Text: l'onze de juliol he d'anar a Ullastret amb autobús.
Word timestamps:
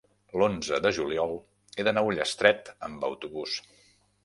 l'onze 0.43 0.79
de 0.85 0.91
juliol 0.97 1.35
he 1.77 1.85
d'anar 1.89 2.03
a 2.05 2.09
Ullastret 2.13 2.73
amb 2.91 3.09
autobús. 3.13 3.63